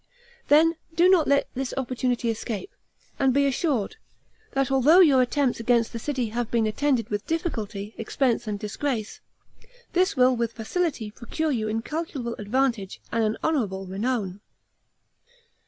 Then 0.47 0.77
do 0.95 1.07
not 1.07 1.27
let 1.27 1.47
this 1.53 1.75
opportunity 1.77 2.31
escape, 2.31 2.71
and 3.19 3.31
be 3.35 3.45
assured, 3.45 3.97
that 4.53 4.71
although 4.71 4.99
your 4.99 5.21
attempts 5.21 5.59
against 5.59 5.93
the 5.93 5.99
city 5.99 6.29
have 6.29 6.49
been 6.49 6.65
attended 6.65 7.09
with 7.09 7.27
difficulty, 7.27 7.93
expense, 7.99 8.47
and 8.47 8.57
disgrace, 8.57 9.21
this 9.93 10.15
will 10.17 10.35
with 10.35 10.53
facility 10.53 11.11
procure 11.11 11.51
you 11.51 11.67
incalculable 11.67 12.33
advantage 12.39 12.99
and 13.11 13.23
an 13.23 13.37
honorable 13.43 13.85
renown." 13.85 14.41